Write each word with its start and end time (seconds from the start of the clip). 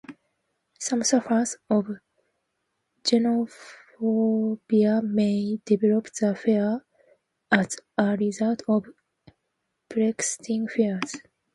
Some 0.79 1.03
sufferers 1.03 1.57
of 1.69 1.85
genophobia 3.03 5.03
may 5.03 5.57
develop 5.63 6.11
the 6.13 6.33
fear 6.33 6.83
as 7.51 7.77
a 7.99 8.17
result 8.17 8.63
of 8.67 8.87
preexisting 9.89 10.67
fears. 10.67 11.17